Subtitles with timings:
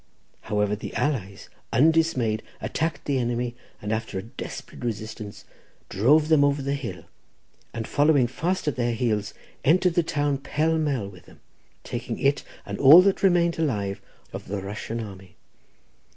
[0.49, 5.45] However, the allies, undismayed, attacked the enemy, and after a desperate resistance,
[5.89, 7.03] drove them over the hill,
[7.71, 11.39] and following fast at their heels, entered the town pell mell with them,
[11.83, 14.01] taking it and all that remained alive
[14.33, 15.35] of the Russian army.